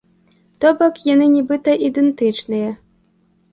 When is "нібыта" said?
1.35-1.77